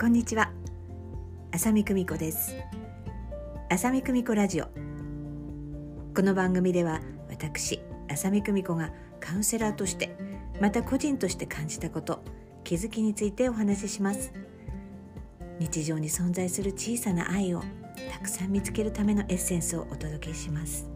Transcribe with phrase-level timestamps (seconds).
[0.00, 0.52] こんにちは。
[1.50, 2.54] 浅見久美子です。
[3.68, 4.66] 浅見久美子ラジオ。
[6.14, 10.16] この番組では私浅見久美子がカウンセラーとして
[10.60, 12.22] また個人として感じたこと
[12.62, 14.32] 気づきについてお話しします。
[15.58, 17.64] 日常に存在する小さな愛を
[18.12, 20.88] たくさん見つけるためのエッセンスをお届けします。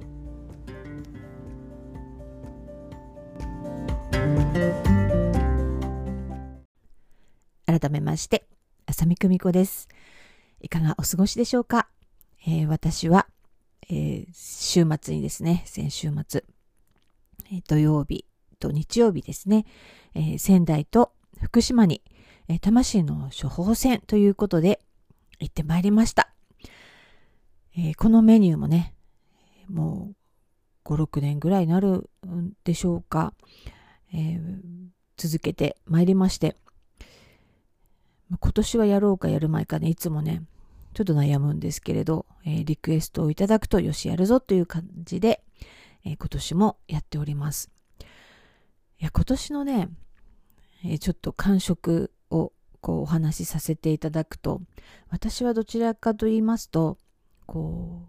[7.66, 8.51] 改めまして
[8.86, 9.88] 浅見久美子です。
[10.60, 11.88] いかがお過ごしでしょうか、
[12.46, 13.26] えー、私は、
[13.88, 16.44] えー、週末にですね先週末、
[17.52, 18.26] えー、土曜日
[18.58, 19.66] と日曜日ですね、
[20.14, 22.00] え仙台と福島に、
[22.48, 24.80] え魂の処方箋ということで
[25.40, 26.32] 行ってまいりました、
[27.76, 28.94] えこのメニューもね
[29.68, 30.12] も
[30.84, 33.34] う5、6年ぐらいになるんでしょうか、
[34.14, 34.40] え
[35.16, 36.56] 続けてまいりまして、
[38.38, 40.42] 今年はやろうかやる前かね、いつもね、
[40.94, 45.42] ちょっと悩むんですけれど、えー、リクエストをいただくとよしやるぞという感じで、
[46.04, 47.70] えー、今年もやっております。
[49.00, 49.88] いや、今年のね、
[50.84, 54.60] え、ちょっと感触をこうお話しさせていただくと、
[55.08, 56.98] 私はどちらかと言いますと、
[57.46, 58.08] こう、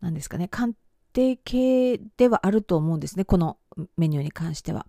[0.00, 0.74] 何ですかね、鑑
[1.12, 3.58] 定系ではあると思うんですね、この
[3.96, 4.86] メニューに関しては。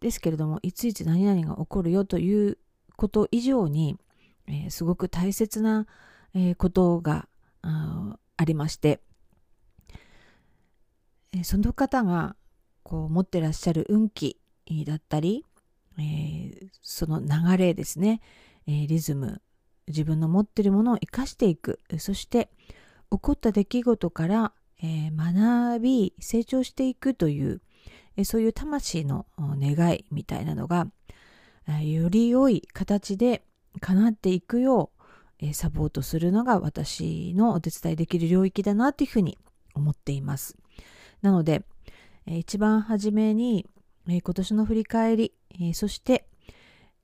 [0.00, 2.58] ですけれども、いついつ何々が起こるよという
[3.02, 3.96] こと以上に、
[4.46, 5.88] えー、すごく大切な、
[6.34, 7.26] えー、ことが
[7.62, 9.00] ありまして、
[11.32, 12.36] え、その方が
[12.84, 14.38] こう持ってらっしゃる運気
[14.86, 15.44] だったり、
[15.98, 18.20] えその流れですね、
[18.68, 19.42] えリズム
[19.88, 21.80] 自分の持ってるものを生かしていく。
[21.98, 22.50] そして
[23.10, 27.62] 起こった出来事から、え学び成長していくという、
[28.16, 30.86] えそういう魂の願いみたいなのが
[31.66, 33.44] より良い形で
[33.80, 34.90] 叶っていくよ
[35.40, 39.38] うサポートするのが私のお手伝いできる領域だなというふうに
[39.74, 40.56] 思っています。
[41.20, 41.64] なので、
[42.26, 43.66] 一番初めに
[44.06, 45.32] 今年の振り返り、
[45.74, 46.26] そして、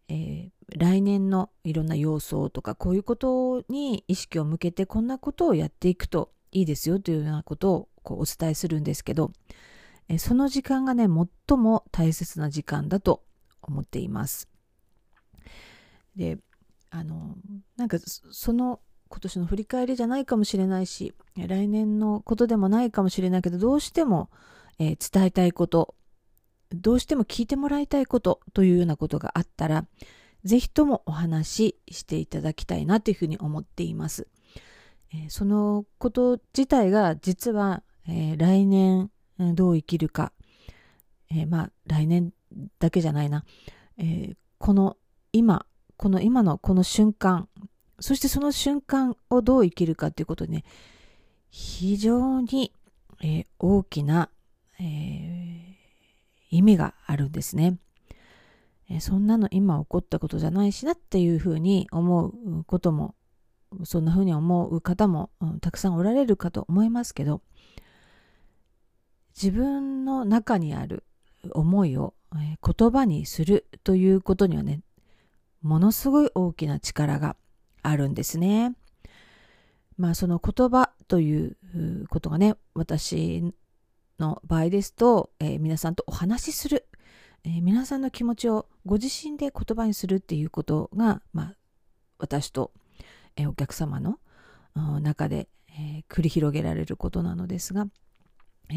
[0.08, 9.32] 来年のいろんな要素とかこういうことに意識を向けてこんなことをやっていくといいですよというようなことをこうお伝えするんですけど、
[10.18, 13.22] その時間がね最も大切な時間だと
[13.68, 14.48] 思っています。
[16.16, 16.38] で
[16.90, 17.36] あの
[17.76, 24.30] なんかその今年の振り返りじゃないかもしれないし来年のことでもないかもしれないけどどうしても、
[24.78, 25.94] えー、伝えたいこと
[26.70, 29.86] どうしても聞いてもらいたいことというようなことがあったら
[30.44, 34.28] ぜひともお話ししていただきたいなというふうに思っています。
[35.12, 40.32] えー、そのこと自体が実は、えー、来年どう生きるか、
[41.30, 42.32] え、まあ来年
[42.78, 43.44] だけじゃないな、
[43.98, 44.96] えー、この
[45.32, 45.66] 今、
[45.96, 47.48] この今のこの瞬間、
[48.00, 50.64] そしてその瞬間をどう生きるかということでね、
[51.50, 52.72] 非常に、
[53.22, 54.30] えー、大きな、
[54.80, 55.76] えー、
[56.50, 57.78] 意味があるんですね、
[58.90, 63.14] えー、そんなの今起こったことじゃないしなっていうふうに思うことも、
[63.84, 67.42] そんなふうに思う方も、うん、たくさんおられるかと思いますけど、
[69.40, 71.04] 自分の中にある
[71.52, 74.80] 思いを言葉にするということにはね、
[75.62, 77.36] ものすごい大きな力が
[77.82, 78.74] あるんですね。
[79.96, 81.56] まあその言葉という
[82.08, 83.52] ことがね、私
[84.18, 86.86] の場合ですと、えー、皆さんとお話しする、
[87.44, 91.54] えー、皆さんの気持ちをご自身で言葉にするっていうことが、まあ
[92.18, 92.72] 私と、
[93.36, 94.18] えー、お客様の
[95.00, 97.86] 中で、え繰り広げられることなのですが、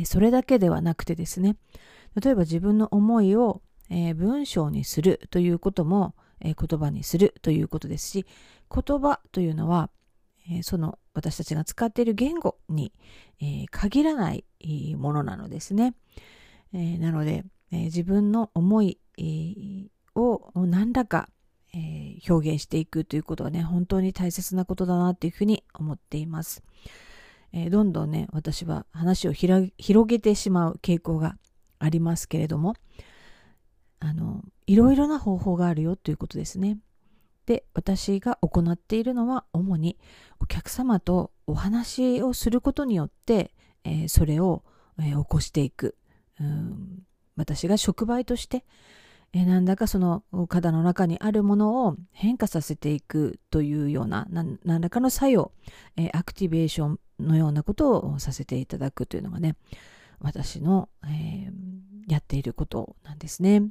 [0.06, 1.58] それだけではなくてですね、
[2.22, 3.62] 例えば自分の思いを、
[4.16, 8.26] 文章にするということも、言葉にするということですし、
[8.74, 9.90] 言葉というのは、
[10.64, 12.94] その私たちが使っている言語に、
[13.70, 14.46] 限らない
[14.98, 15.94] ものなのですね。
[16.72, 19.00] なので、自分の思い、
[20.16, 21.30] を何らか、
[22.28, 26.64] 表現していくということはね、本当に大切なことだなというふうに思っています。
[27.54, 29.72] えどんどんね、私は話を広
[30.08, 31.38] げてしまう傾向が
[31.80, 32.76] ありますけれども、
[34.00, 36.80] あの、いろいろな方法があるよということですね。
[37.46, 39.98] で、私が行っているのは、主に
[40.40, 44.64] お客様とお話をすることによって、えー、それを、
[45.00, 45.98] えー、起こしていく。
[46.40, 47.04] うん
[47.38, 48.66] 私が触媒として、
[49.34, 55.52] え、なんだかその肌の中にあるものを変化させていくというような何らかの作用、
[55.96, 59.56] えアクティベーションのようなことをさせていただくというのがね、
[60.20, 63.64] 私の、えー、やっていることなんですね。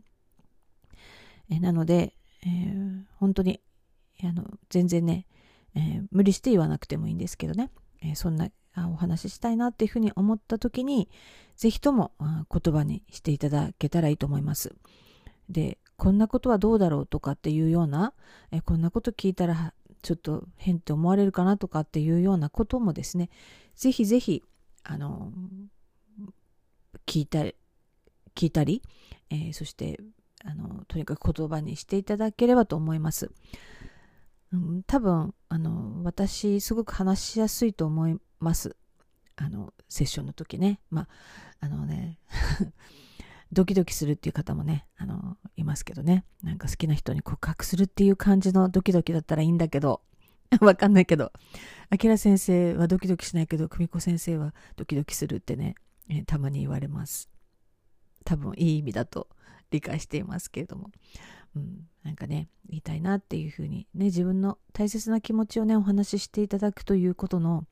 [1.51, 3.61] えなので、えー、本当に、
[4.23, 5.27] あの全然ね、
[5.75, 7.71] えー、無理して言わなくてもいいんですけどね、
[8.03, 11.09] え、そんなお話ししたいなっていうふうに思った時に
[11.57, 14.75] ぜひとも言葉にしていただけたらいいと思います。
[15.50, 18.14] でこんなことはどうだろうとかっていうような、
[18.50, 23.29] えこんなこと聞いたらちょっと変って思われるかなとかっていうようなこともですね
[23.75, 24.43] ぜひぜひ
[24.82, 25.31] あの
[27.06, 27.41] 聞いた
[28.35, 28.82] 聞いたり、
[29.29, 30.00] えー、そして
[30.44, 33.31] あのとにかく言葉にしていただければと思います。
[34.52, 38.75] うん、多分あの私すごく話しやすいと思います
[39.37, 41.08] あのセッションの時ねまあ
[41.61, 42.19] あのね
[43.52, 46.25] ドキドキするっていう方もねあのいますけどね。
[46.43, 50.02] なんか好きな人に告白するっていう感じのドキドキだったらいいんだけど
[50.61, 51.32] わかんないけど。
[51.91, 55.75] あきら先生はドキドキしないけど久美子先生はドキドキするってね、
[56.08, 57.29] えー、たまに言われます。
[58.25, 59.29] 多分いい意味だと
[59.70, 60.91] 理解していますけれども。
[61.56, 67.67] うん、なんかね言いたいなっていうふうにね自分の大切な気持ちをねお話ししていただくということの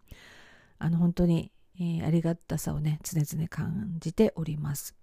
[0.80, 4.96] あの本当に、えー、ありがたさをね常々感じております。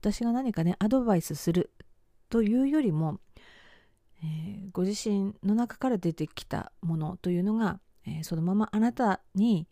[0.00, 1.70] 私が何かねアドバイスする
[2.30, 3.18] というよりも、
[4.24, 9.68] えー、ご自身の中から出てきたものというのが、えー、そのままあなたに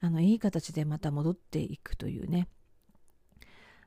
[0.00, 2.48] あのいい形でまた戻っていくというね。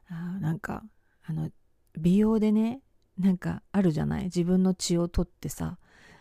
[0.09, 0.83] あなんか
[1.23, 1.49] あの
[1.97, 2.81] 美容でね
[3.17, 4.25] なんかあるじゃない？
[4.25, 5.77] 自分の血を取ってさ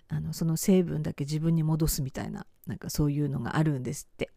[0.08, 4.30] あのその成分だけ自分に戻すみたいななんかそういうのがあるんですって、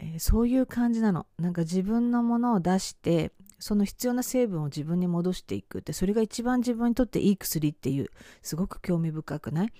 [0.00, 1.26] えー、そういう感じなの。
[1.38, 3.30] なんか自分のものを出して
[3.62, 8.08] その必要な成分を自分に戻していくってそれが一番自分にとっていい薬っていう
[8.42, 9.72] すごく興味深くない？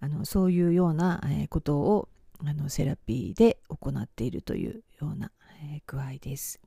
[0.00, 2.08] あのそういうような、ことを
[2.44, 5.30] あのセラピーで行っているというような、
[5.86, 6.60] 具合です。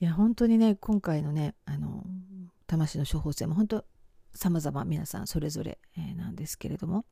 [0.00, 2.02] いや本当にね今回のねあの
[2.66, 3.84] 魂の処方箋も本当
[4.34, 7.04] 様々皆さんそれぞれ、えなんですけれども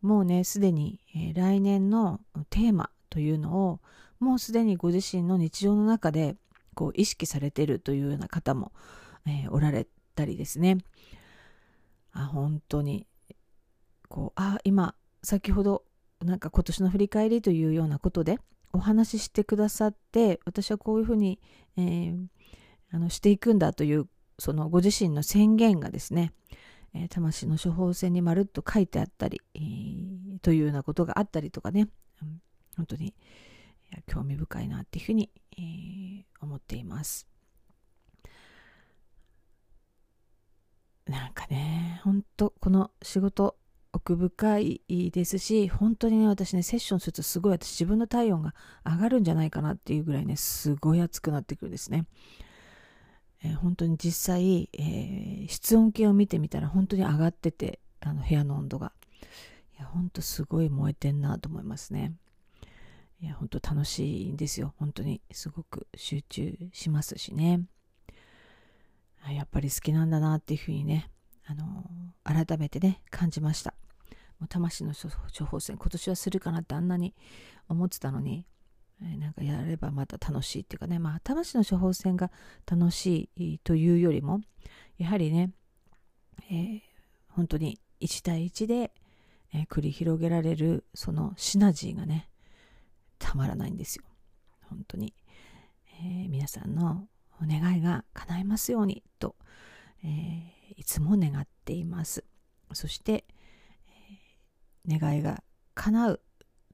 [0.00, 3.80] もうねすでに、え来年のテーマというのを
[4.20, 6.36] もうすでにご自身の日常の中で
[6.80, 8.72] こう意識されてるというような方も、
[9.26, 10.78] えー、おられたりですね。
[12.12, 13.06] あ本当に。
[14.08, 15.84] こうあ今先ほど
[16.24, 18.38] なんか今年の振り返りというようなことで
[18.72, 21.38] お話ししてくださって私はこういうふうに、
[21.76, 22.26] えー、
[22.92, 26.32] あのしていくんだというそのご自身の宣言がですね、
[26.94, 31.88] え、魂の処方箋にまるっと書いてあったり、えー、というようなことがあったりとかね、
[32.76, 33.14] 本当に
[34.06, 37.26] 興味深いなっていうふうに、えー、思っています。
[41.06, 43.56] なんかね、本当この仕事
[43.92, 48.54] 奥深いですし、本当にね、私ね、セッションするとすごい私自分の体温が
[48.84, 52.06] 上がるんじゃないかなっていうぐらいね、すごい熱くなってくるんですね。
[53.42, 58.92] えー、本当に実際、えー、室温計を見てみたら本当に上がってて、あの部屋の温度が。
[59.76, 62.12] いや、本当すごい燃えてんなと思いますね。
[63.22, 64.74] いや、本当楽しいんですよ。
[64.78, 67.62] 本当にすごく集中しますしね。
[69.28, 71.10] やっぱり好きなんだなっていうふうにね、
[71.46, 71.84] あの、
[72.24, 73.74] 改めてね、感じました。
[74.38, 77.14] もう魂の処方箋、今年はするかなってあんなに
[77.68, 78.46] 思ってたのに、
[79.00, 82.30] なんかやればまた楽しいっていうかね、まあ、魂の処方箋が
[82.70, 84.40] 楽しいというよりも、
[84.98, 85.52] やはりね、
[86.50, 86.80] えー、
[87.28, 88.92] 本当に1対1で、
[89.52, 92.28] えー、繰り広げられるそのシナジーがね、
[93.20, 94.04] たまらないんですよ。
[94.68, 95.14] 本当に。
[96.02, 97.06] えー、皆さんの
[97.42, 99.36] お願いが叶いますようにと、
[100.02, 102.24] えー、いつも願っています。
[102.72, 103.24] そして、
[104.88, 106.20] えー、願いが叶う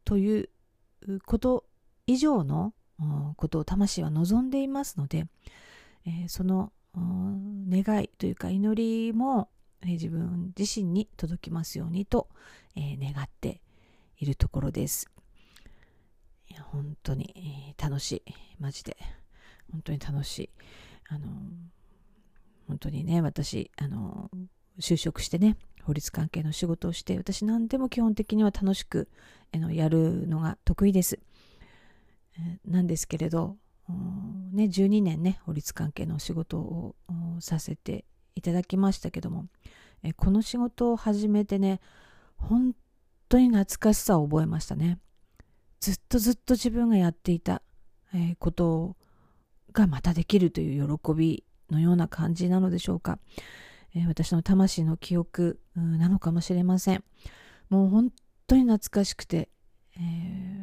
[0.05, 0.49] という
[1.25, 1.65] こと
[2.07, 2.73] 以上の
[3.37, 5.27] ことを魂は望んでいますので、
[6.07, 9.49] えその願いというか祈りも、
[9.83, 12.29] え自分自身に届きますようにと、
[12.75, 13.61] え願って
[14.19, 15.11] いるところです。
[16.61, 18.23] 本当に、楽しい。
[18.59, 18.97] マジで。
[19.71, 20.51] 本当に楽しい。
[21.09, 21.29] あの
[22.67, 24.31] 本当にね私あの
[24.81, 29.09] 就職してね法律関係の仕事をして私何でも基本的には楽しく
[29.55, 31.19] あのやるのが得意です。
[32.67, 33.57] なんですけれど、
[34.53, 36.95] ね、12年ね法律関係の仕事を
[37.41, 39.47] させていただきましたけども
[40.17, 41.81] この仕事を始めてね
[42.37, 42.75] 本
[43.31, 44.99] 当に懐かしさを覚えましたね。
[45.81, 47.63] ずっとずっと自分がやっていた
[48.39, 48.97] こと
[49.73, 53.19] がまたできるという喜びのような感じなのでしょうか
[54.07, 57.05] 私の魂の記憶なのかもしれません
[57.71, 58.13] もう本
[58.47, 59.49] 当に懐かしくて、
[59.97, 60.57] えー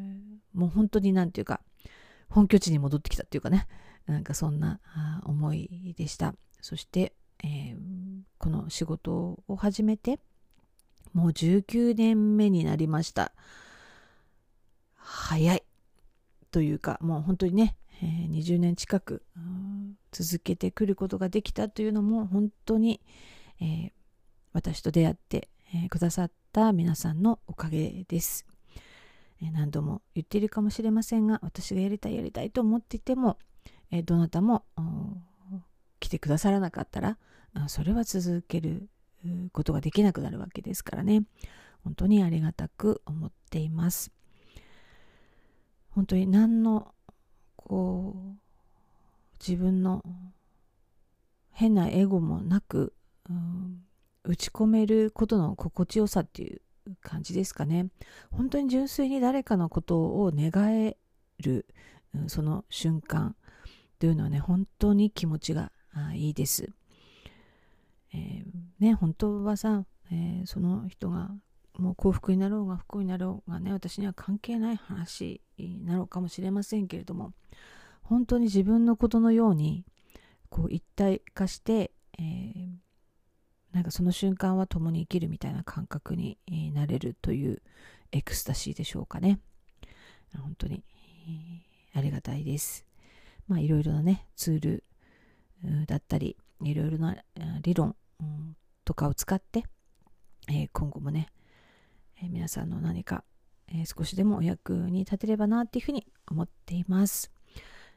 [0.54, 1.62] もう本当になんていうか、
[2.30, 3.68] 本拠地に戻ってきたっていうかね、
[4.06, 4.80] なんかそんな
[5.26, 6.36] 思いでした。
[6.62, 7.76] そして、えー、
[8.38, 10.20] この仕事を始めて、
[11.14, 13.34] もう19年目になりました。
[15.04, 15.64] 早い。
[16.52, 19.24] というか、もう本当にね、え、20年近く
[20.12, 23.02] 続けてくることができたというのも本当に、
[23.60, 23.92] えー、
[24.54, 28.46] 私と出会って、え、くださった皆さんのおかげです。
[29.42, 33.38] え何度も言っているかもしれませんが、私がやりたいやりたいと思っていても、
[33.92, 34.64] えどなたも
[36.00, 37.18] 来てくださらなかったら、
[37.68, 38.90] それは続ける
[39.52, 41.24] ことができなくなるわけですからね。
[41.84, 44.12] 本当にありがたく思っています。
[45.96, 46.94] 本当に何の
[47.56, 48.38] こう
[49.40, 50.02] 自分の
[51.52, 52.94] 変なエゴもなく、
[53.30, 53.84] うん、
[54.24, 56.62] 打ち込めることの心地よさっていう
[57.02, 57.88] 感じですかね。
[58.32, 60.98] 本当に純粋に誰かのことを願え
[61.40, 61.68] る、
[62.28, 63.36] その瞬間
[64.00, 65.72] というのはね、本当に気持ちが
[66.16, 66.70] いいです。
[68.14, 68.46] えー、
[68.80, 71.32] ね、本当はさ、えー、その人が
[71.78, 77.34] もう幸福になろうが不幸になろうがね私には関係ない話なろうかもしれませんけれども
[78.02, 79.86] 本当に自分のことのように
[80.50, 82.70] こう一体化して、えー、
[83.72, 86.38] なんかその瞬間は共に生きるみたいな感覚に
[86.74, 87.62] なれるという
[88.12, 89.40] エクスタシーでしょうかね。
[90.36, 90.84] 本当に、
[91.94, 92.86] えー、ありがたいです。
[93.48, 94.84] まあいろいろなねツール
[95.88, 97.16] だったりいろいろな
[97.62, 97.96] 理論、
[98.86, 99.64] とかを使って、
[100.50, 101.30] えー、今後もね
[102.22, 103.24] えー、皆さんの何か、
[103.70, 107.32] えー、少しでもお役に立てればなっていうふうに思っています。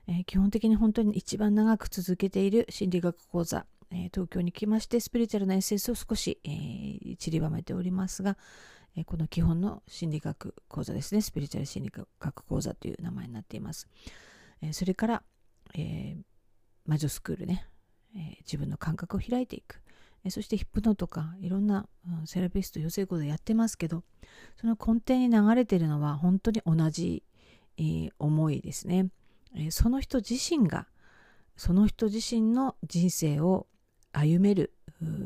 [0.09, 8.37] え基本的に本当に一番長く続けている心理学講座、え東京に来ましてスピリチュアルなエッセンスを少し、え散りばめておりますが、
[8.95, 13.89] えこの基本の心理学講座ですね、スピリチュアル心理学講座という名前になっています。
[14.63, 15.23] えそれから、
[15.75, 16.17] え
[16.85, 17.67] 魔女スクールね、
[18.15, 19.81] え自分の感覚を開いていく。
[20.31, 21.87] そしてヒップノとかいろんな、
[22.25, 24.03] セラピスト養成講座やってますけど
[24.61, 27.23] その根底に流れてるのは本当に同じ、
[27.79, 29.09] えー、思いですね、
[29.55, 30.87] えー、その人自身が
[31.57, 33.67] その人自身の人生を
[34.13, 34.73] 歩める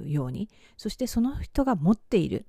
[0.07, 2.47] ようにそしてその人が持っている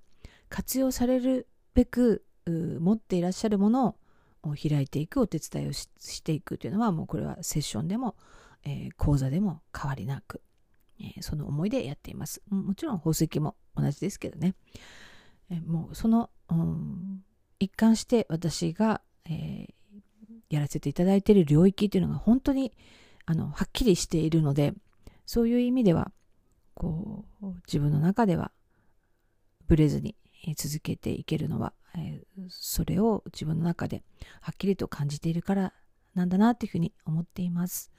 [0.50, 3.96] 活用されるべく持っていらっしゃるもの
[4.43, 8.15] を開いていくお手伝いをしていくというのはもうこれはセッションでも、
[8.63, 10.41] えー、講座でも変わりなく。
[11.17, 12.41] え、その思いでやっています。
[12.50, 14.55] もちろん宝石も同じですけどね。
[15.65, 17.24] もうその、うん、
[17.60, 19.67] 一貫して私が、え、
[20.50, 22.74] やらせていただいている領域というのが本当に
[23.25, 24.74] あのはっきりしているので
[25.25, 26.12] そういう意味では
[26.74, 28.51] こう自分の中では
[29.67, 30.15] ブレずに
[30.58, 34.03] 続けていけるのは、え、それを自分の中で
[34.41, 35.74] はっきりと感じているから
[36.15, 37.91] なんだなというふうに思っています。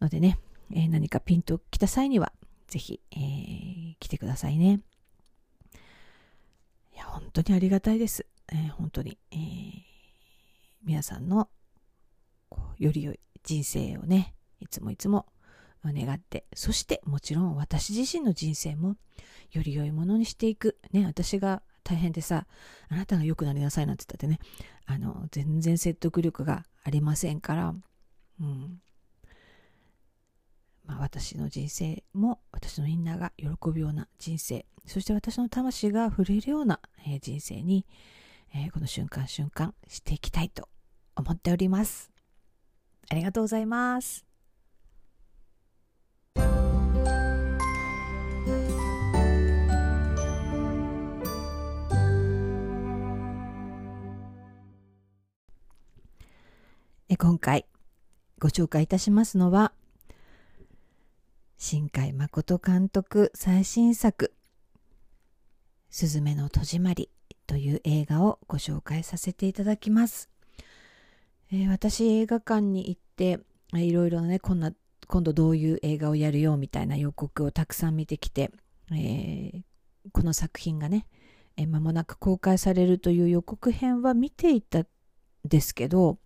[0.00, 0.38] のでね、
[0.72, 2.32] えー、何かピンと来た際には、
[2.66, 4.80] ぜひ、えー、来てくださいね。
[6.94, 8.26] いや、本当にありがたいです。
[8.52, 9.38] えー、本当に、えー、
[10.84, 11.48] 皆さんの
[12.78, 15.26] より良い人生をね、いつもいつも
[15.84, 18.96] 願って、そしてもちろん私自身の人生も
[19.52, 20.78] より良いものにしていく。
[20.92, 22.46] ね、私が大変でさ、
[22.88, 24.38] あなたが良くなりなさいなんて言ったってね、
[24.86, 27.74] あの、全然説得力がありませんから、
[28.40, 28.80] うん、
[30.88, 34.64] まあ、私の人生も私のみんなが喜ぶような人生。
[34.86, 37.86] そして私の魂が触れるような、えー、人生に、
[38.54, 40.68] えー、この瞬間瞬間していきたいと
[41.14, 42.10] 思っております。
[43.10, 44.24] ありがとうございます。
[57.18, 57.66] 今回
[58.38, 59.72] ご紹介いたしますのは
[61.60, 64.32] 新海誠監督最新作
[65.90, 67.10] 「すずめの戸締まり」
[67.48, 70.30] という映画をご紹介させていただきます。
[71.50, 73.40] えー、私映画館に行って
[73.74, 74.72] いろいろねこんな
[75.08, 78.52] 今度どういう映画をやるよみたいな予告をたくさん見てきて、
[78.92, 79.62] えー、
[80.12, 81.08] この作品がね、
[81.56, 84.86] えー、間もなく公開されるという予告編は見ていたん
[85.44, 86.18] ですけど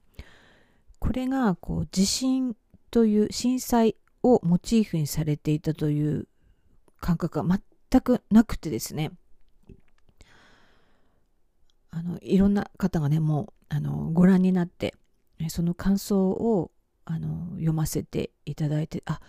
[0.98, 2.54] これがこう地震
[2.90, 6.28] という震災をモチーフにされていたという
[7.00, 7.60] 感覚が
[7.90, 9.10] 全くなくてですね。
[11.90, 14.94] あのいろんな方がねもうあのご覧になって
[15.48, 16.70] その感想を
[17.04, 19.20] あの読ませていただいてあ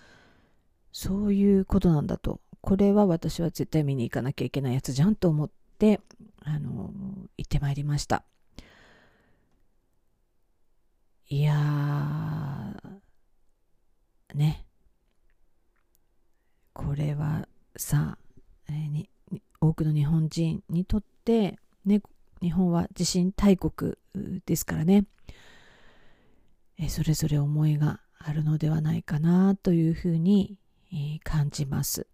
[0.93, 2.39] そういうことなんだと。
[2.61, 5.99] これは私は絶対見に行かなきゃいけないやつじゃんと思って
[6.45, 6.93] あの
[7.37, 8.23] 行ってまいりました。
[11.27, 11.53] いや
[14.33, 14.62] ね。
[16.73, 18.17] これはさ、
[18.69, 19.09] えー、に
[19.61, 22.01] 多くの日本人にとって、ね、
[22.41, 23.95] 日本は地震大国
[24.45, 25.05] ですからね、
[26.77, 30.57] えそれぞれ思いがあるのではないかなというふうに、
[30.91, 32.07] え感じます。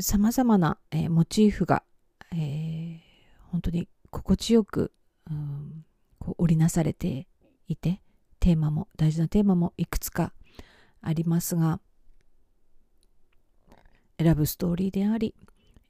[0.00, 1.82] さまざまな、えモチーフが、
[2.32, 3.00] えー、
[3.50, 4.92] 本当に心地よく、
[5.30, 5.84] うん、
[6.18, 7.26] こう織りなされて
[7.68, 8.00] いて
[8.38, 10.32] テーマも大事なテーマもいくつか
[11.02, 11.80] ありますが
[14.24, 15.34] ラブストーリーであり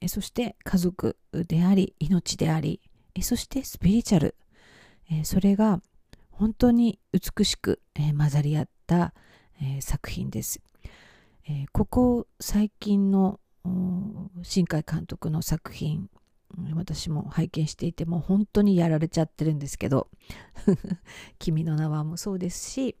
[0.07, 2.81] そして家族であり命であり
[3.21, 4.35] そしてスピリチュアル。
[5.23, 5.81] それが
[6.29, 7.81] 本当に美しく、
[8.17, 9.13] 混ざり合った、
[9.79, 10.61] 作品です、
[11.71, 13.39] ここ最近の
[14.41, 16.09] 新海監督の作品
[16.73, 20.09] 私も拝見していても本当にやられちゃってるんですけど
[21.39, 22.97] 「君の名は」もそうですし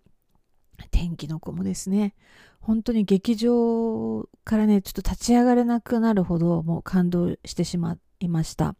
[0.89, 2.13] 天気の子」もですね
[2.59, 8.75] 本当に劇場からねちょっと立ち上がれなくなるほどもう感動してしまいました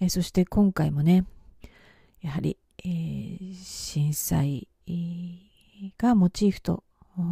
[0.00, 1.24] えそして今回もね
[2.20, 4.68] やはりえー、震災
[5.96, 6.84] がモチーフと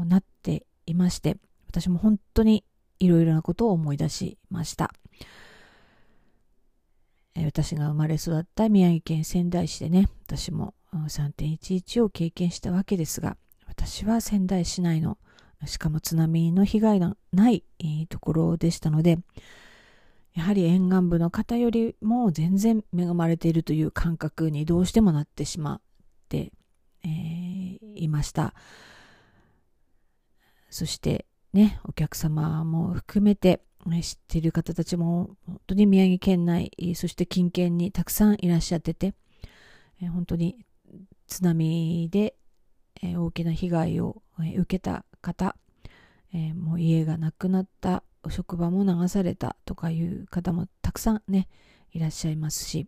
[0.06, 1.36] なっていまして、
[1.68, 2.64] 私も本当に
[2.98, 4.92] いろいろなことを思い出しました。
[7.34, 13.36] え、私が生まれ育った宮城県仙台市でね、私も3.11を経験したわけですが、
[13.84, 15.18] 私は仙台市内の、
[15.66, 19.18] しかも津波の被害のない、えー、ところでしたので、
[20.34, 25.80] やはり沿岸部の方よりも全然恵まれているという感覚にどうしてもなってしまっ
[26.28, 26.52] て、
[27.04, 28.54] えー、いました。
[30.70, 33.62] そしてね、お客様も含めて、
[34.00, 39.14] 知っている方たちも本当に宮城県内、そして近県にたくさんいらっしゃってて、
[40.00, 40.64] 本当に
[41.26, 42.36] 津波で、
[43.02, 45.56] 大きな被害を、受けた方、
[46.54, 51.48] もう家がなくなった職場も流されたとかいう方もたくさんね
[51.92, 52.86] いらっしゃいますし、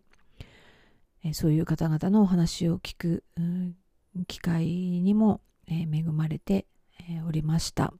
[1.33, 3.23] そういう方々のお話を聞く、
[4.27, 6.65] 機会にも、恵まれて、
[7.27, 7.93] おりました、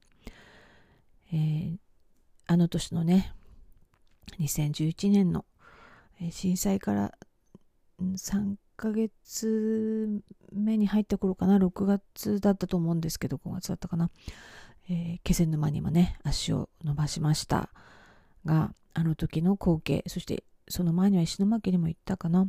[2.46, 3.34] あの年のね
[4.40, 5.44] 2011年の、
[6.30, 7.12] 震災から
[8.00, 10.20] 3 1ヶ月
[10.52, 14.10] 目に入った頃かな6月だったと思うんですけど5月だったかな。
[14.88, 17.70] えー、気仙沼にもね足を伸ばしました。
[18.44, 20.04] があの時の光景。
[20.06, 22.46] そしてその前には石巻にも行ったかな、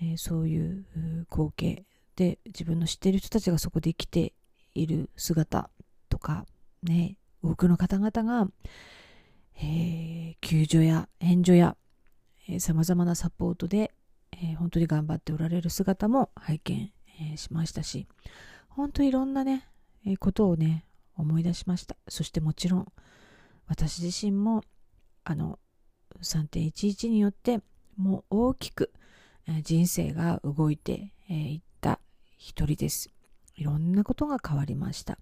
[0.00, 0.86] えー、そういう
[1.30, 1.84] 光景。
[2.16, 4.32] で自分の知っている人たちがそこで生きて
[4.74, 5.70] いる姿
[6.08, 6.44] とか
[6.82, 8.48] ね多くの方々が、
[9.56, 11.76] えー、救助や援助や
[12.58, 13.92] さまざまなサポートで、
[14.32, 18.06] えー、本当に頑張っておられる姿も拝見、えー、しましたし
[18.68, 19.68] 本当いろんなね、
[20.06, 20.84] えことをね
[21.16, 21.96] 思い出しました。
[22.08, 22.86] そしてもちろん
[23.66, 24.62] 私自身も
[25.24, 25.58] あの
[26.22, 27.60] 3.11によって
[27.96, 28.92] もう大きく
[29.62, 32.00] 人生が動いていった
[32.38, 33.10] 一人です。
[33.56, 35.18] いろんなことが変わりました。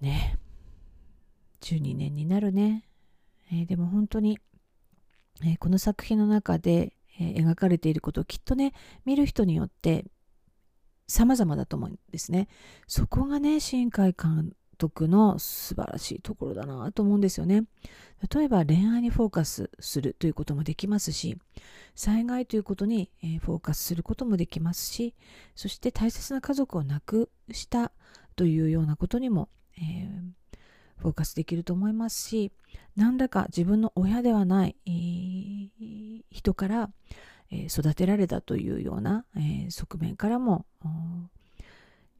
[0.00, 0.38] ね。
[1.60, 2.84] 12年になるね、
[3.50, 4.38] えー、でも本当に、
[5.42, 8.72] え、この作品の中で、え、描かれていることをきっとね
[9.04, 10.04] 見る人によって
[11.06, 12.48] 様々だと思うんですね。
[12.86, 17.64] そこがね、新海監督の素晴らしいところだなと思うんですよね。
[18.34, 21.38] 例えば恋愛にフォーカスするということもできますし、
[21.94, 25.14] 災害ということに、えフォーカスすることもできますし、
[25.54, 27.92] そして大切な家族を亡くした
[28.36, 30.20] というようなことにも、えー、
[30.96, 32.52] フォーカスできると思いますし、
[32.96, 34.76] 何らか自分の親ではない、
[36.30, 36.90] 人から、
[37.50, 39.24] 育てられたというような、
[39.68, 40.66] 側面からも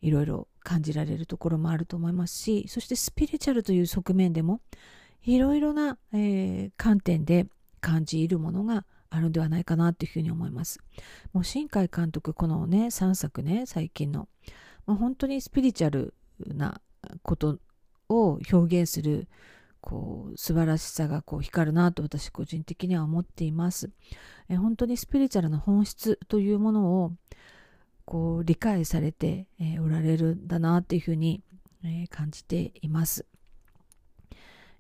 [0.01, 4.61] いろいろ感じられるところもあると思いますしそしてスピリチュアルという側面でも
[5.25, 5.99] いろいろな、
[6.77, 7.47] 観点で
[7.81, 10.81] 感じるものがあるんではないかなというふうに思います。
[11.33, 14.29] もう新海監督このね3作ね最近の、
[14.87, 16.15] まあ、本当にスピリチュアル
[16.47, 16.81] な
[17.23, 17.59] こと
[18.09, 19.29] を表現する
[19.81, 23.91] こう素晴らしさがこう光るなと私個人的には思っています。
[24.49, 27.13] え本当にスピリチュアルな本質というものを
[28.07, 31.43] こう理解されて、えおられるんだなっていうふうに、
[31.83, 33.27] え感じています、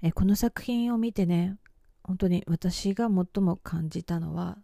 [0.02, 1.56] えこの作品を見てね
[2.02, 4.58] 本当に私が最も感じたのは、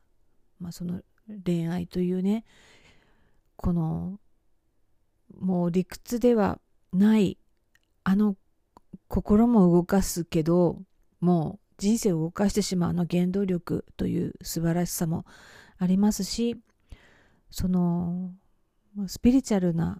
[0.59, 1.01] まあ、その
[1.45, 2.45] 恋愛というね
[3.57, 4.19] この
[5.39, 6.59] もう理屈では
[6.93, 7.39] ない
[8.05, 8.37] あの
[9.09, 10.79] 心も動かすけど
[11.21, 15.25] もう人生を動かしてしまうの原動力という素晴らしさも
[15.79, 16.57] ありますし
[17.51, 18.33] その
[19.07, 19.99] スピリチュアルな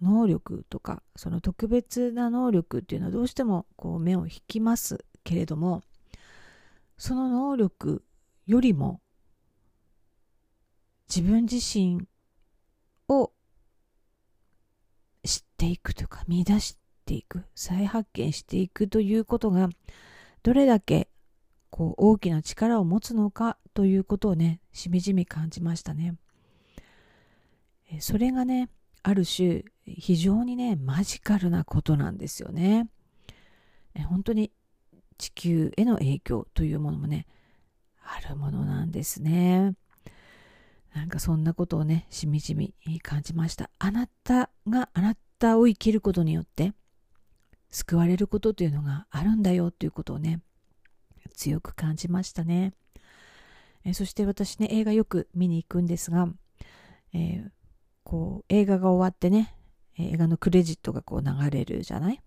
[0.00, 5.82] 能力とかその特別な能力っていうのはどうしてもこう目を引きますけれども
[6.96, 8.02] その能力
[8.46, 9.00] よりも
[11.14, 12.06] 自分自身
[13.08, 13.32] を
[15.24, 19.68] 知っていくというか見出していく再発見していくということが
[20.42, 21.08] どれだけ
[21.70, 26.16] こう大きな力を持つのかということをねしみじみ感じましたね。
[28.00, 28.68] それがね
[29.02, 32.88] ある種非常にねマジカルなことなんですよね。
[34.08, 34.52] 本当に
[35.18, 37.26] 地球への影響というものもね
[38.02, 39.74] あるものなんですね。
[40.94, 43.70] なんかそんなことをねしみじみ感じました。
[43.78, 46.72] あなたがあなたを生きることによって
[47.70, 50.40] 救われることというのがあるんだよということをね
[51.34, 52.72] 強く感じましたね。
[53.84, 56.28] えそして私ね映画よく見に行くんですが、
[57.14, 57.50] えー、
[58.04, 59.54] こう映画が終わってね
[59.98, 62.20] 映画のクレジットがこう流れるじゃない？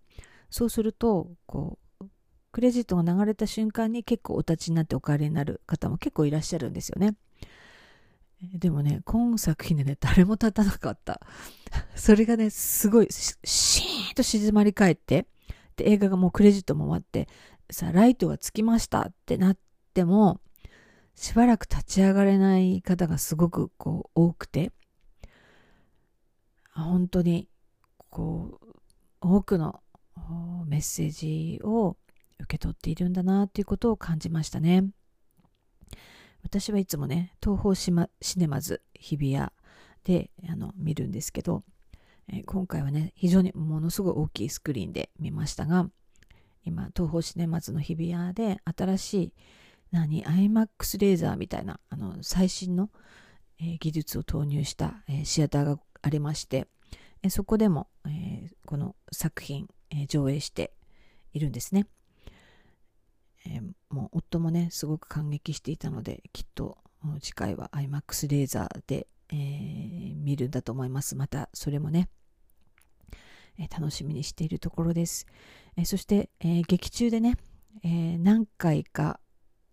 [0.49, 2.05] そうするとこう
[2.51, 7.15] クレジットが流れた瞬間に結構お立ちになってお帰りになる方も結構いらっしゃるんですよね。
[8.53, 11.21] でもね、今作品でね、誰も立たなかった。
[11.95, 15.27] それがね、すごい、シーンと静まり返って、
[15.77, 17.29] で、映画がもうクレジットも終わって、
[17.71, 19.57] さ、ライトがつきましたってなっ
[19.93, 20.41] ても、
[21.15, 24.71] しばらく立ち上がれない方がすごくこう多くて、
[26.71, 27.47] 本当に
[28.09, 28.77] こう
[29.21, 29.81] 多くの
[30.65, 31.97] メッセージを
[32.39, 34.85] 受け取っているんだなっていうことを感じましたね。
[36.43, 39.49] 私はいつもね、東宝シマシネマズ日比谷
[40.03, 41.63] であの見るんですけど、
[42.27, 45.89] えー、今回はね、非常にものすごい大きいスクリーンで見ましたが、
[46.65, 49.33] 今、東宝シネマズの日比谷で新しい、
[49.91, 52.89] 何、IMAX レーザーみたいな、あの、最新の、
[53.59, 56.67] えー、技術を投入した、えー、シアターがありまして、
[57.23, 60.73] えそこでも、えこの作品、え上映して
[61.31, 61.87] いるんですね。
[63.45, 66.77] えもう夫もねすごく感激していたのできっと
[67.21, 71.15] 次回は iMAX レーザーで、えー、見るんだと思います。
[71.15, 72.07] またそれもね、
[73.59, 75.27] えー、楽しみにしているところです、
[75.75, 77.35] え、そして、え劇中でね、
[77.83, 79.19] え何回か、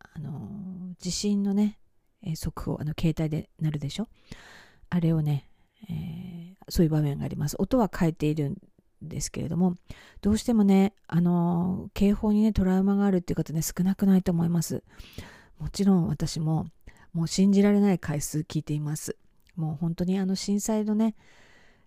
[0.00, 1.78] あの地震のね、
[2.22, 4.09] え速報あの携帯で鳴るでしょ？
[4.88, 5.48] あれをね、
[5.88, 7.56] えそういう場面があります。
[7.61, 8.56] 音は変えているん
[9.02, 9.76] ですけれども、
[10.20, 14.82] どうしてもね、あの、警報にね、トラウマがあるっていう方ね、少なくないと思います。
[15.58, 16.66] もちろん私も、
[17.12, 19.16] もう信じられない回数聞いています。
[19.56, 21.14] もう本当にあの震災のね、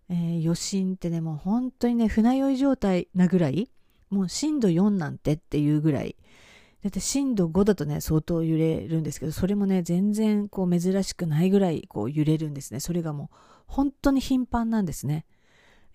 [0.09, 3.69] えー、余震ってね、もう本当にね、船酔い状態なぐらい、
[4.09, 6.15] もう震度4なんてっていうぐらい、
[6.83, 12.81] だって震度5だとね、相当揺れるんですけど、それもね、全然こう珍しくないぐらいこう揺れるんですね。
[12.81, 13.35] それがもう
[13.67, 15.25] 本当に頻繁なんですね。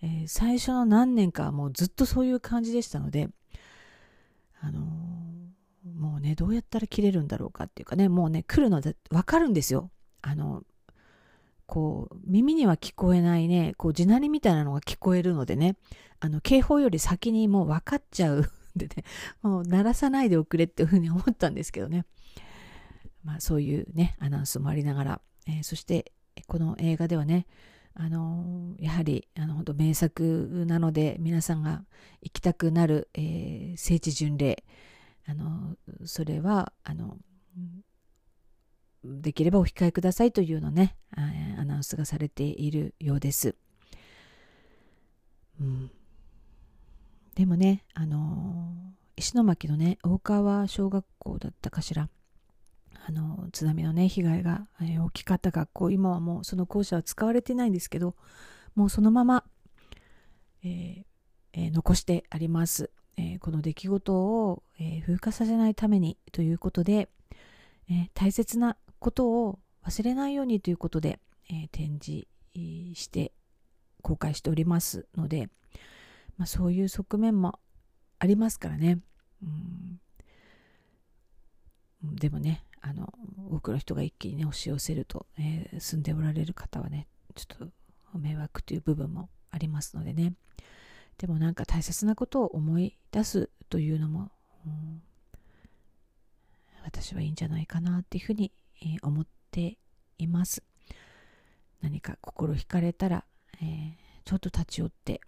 [0.01, 3.29] えー、最初の何年かはもうずっとそういう感じでしたので、
[4.61, 9.91] あのー、もうね、どうやったら切れるんだろうかっていうかね、もうね、来るのでわかるんですよ。
[10.21, 10.63] あの、
[11.69, 15.77] こう、耳には聞こえないね、こう、地鳴りみたいなのが聞こえるのでね、
[16.19, 19.03] あの、警報より先にもう分かっちゃうんでね、
[19.43, 22.05] もう鳴らさないでおくれっていうふうに思ったんですけどね。
[23.23, 26.11] まあ、そういうね、アナウンスもありながら、えー、そして、
[26.47, 27.45] この映画ではね、
[27.95, 31.83] あのやはりあの本当名作なので皆さんが
[32.21, 34.63] 行きたくなる、えー、聖地巡礼
[35.27, 35.75] あの
[36.05, 37.17] それはあの
[39.03, 40.95] できればお控えくださいというのね
[41.57, 43.55] アナウンスがされているようです。
[45.59, 45.91] うん、
[47.35, 48.73] でもねあの
[49.17, 52.09] 石巻のね大川小学校だったかしら
[53.09, 58.15] あの津波のね被害が、え、大きかった学校今はもうその校舎は使われてないんですけど
[58.75, 59.43] もうそのまま、
[60.63, 61.03] えー
[61.53, 67.09] えー、残してあります、えこの出来事を、え風化させないためにということで、
[67.89, 71.19] え大切なことを忘れないようにということで、
[71.49, 72.27] え展示
[72.93, 73.33] して
[74.03, 75.49] 公開しておりますので、
[76.37, 77.59] まあ、そういう側面も
[78.19, 78.99] ありますからね、
[79.41, 79.45] う
[82.05, 83.13] ん、でもねあの
[83.51, 87.69] 多くの人が一気にね押し寄せると、えー、住んでおられる方はねちょっ
[88.11, 90.33] と迷惑という部分もありますのでね。
[91.17, 94.31] でもなんか大切なことを思い出すというのも、
[94.65, 95.01] うん、
[96.85, 99.77] 私はいいんじゃないかなっていうふうに、えー、思って
[100.17, 100.63] います。
[101.81, 103.25] 何か心惹かれたら、
[103.61, 105.21] えー、ちょっと立ち寄って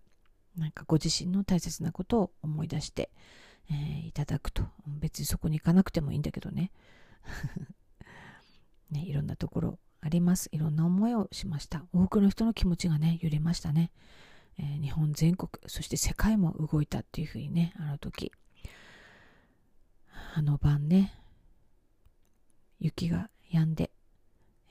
[0.57, 3.09] なんかご自身の大切なことを思い出して、
[3.69, 4.63] えー、いただくと。
[4.87, 6.71] 別にそこに行かなくてもいいんだけどね。
[8.91, 10.49] ね、いろんなところあります。
[10.51, 11.85] いろんな思いをしました。
[11.93, 13.91] 多くの人の気持ちがね、揺れましたね。
[14.61, 18.31] えー、日本全国そして世界も動いたっていうふうにねあの時
[20.35, 21.17] あの晩ね
[22.79, 23.91] 雪が止んで、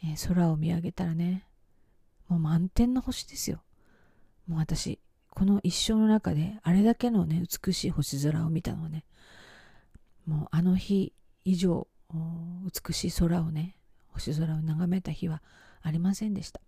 [0.05, 1.45] えー、空を見上げたらね
[2.29, 3.63] もう満天の星ですよ
[4.47, 9.05] もう私この一生の中であれだけのね美しい星空を見たのはね
[10.27, 11.13] もうあの日
[11.45, 13.77] 以上美しい空をね
[14.09, 15.43] 星空を眺めた日は
[15.83, 16.61] ありませんでした、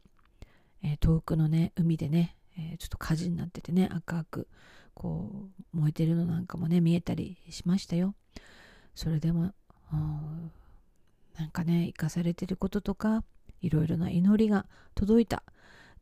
[0.82, 4.48] えー、遠くのね海でね、えー、ちょっと火事になっててね赤く
[4.94, 8.14] こう燃えてるのなんかもね見えたりしましたよ
[8.94, 9.52] それでも
[11.38, 13.24] なんかね生かされてることとか
[13.60, 15.42] いろいろな祈りが届いた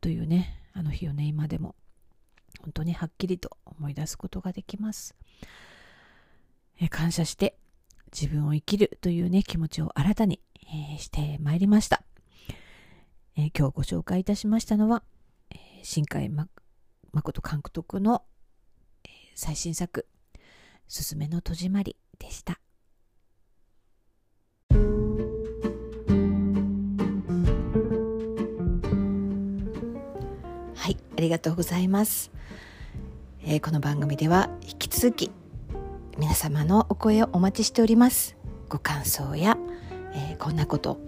[0.01, 1.75] というねあの日をね今でも
[2.61, 5.15] 本当にはっきりと思い出すことができます。
[6.79, 7.55] え感謝して
[8.11, 12.03] 自分を生きるというね気持ちを新たに、えー、してまいりました、
[13.37, 15.03] えー、今日ご紹介いたしましたのは、
[15.49, 18.23] えー、新海誠監督の、
[19.03, 20.07] え最新作
[20.87, 22.59] 「すずめの戸締まり」でした。
[30.75, 32.31] はい、ありがとうございます。
[33.43, 35.31] えー、この番組では引き続き
[36.21, 38.37] 皆様のお声をお待ちしております。
[38.69, 39.57] ご感想や、
[40.13, 40.99] えー、こんなこと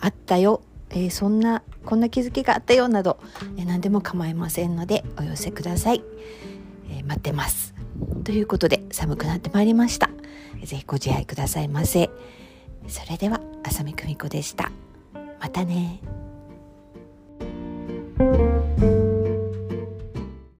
[0.00, 3.18] あったよ、えー、そんなこんな気づきがあったよなど、
[3.58, 6.02] え何でも構いませんのでお寄せください、
[6.90, 7.74] え待ってます。
[8.24, 10.08] ということで寒くなってまいりました。
[10.64, 12.08] ぜひご自愛くださいませ。
[12.88, 14.72] それでは浅見久美子でした。
[15.38, 16.00] またね。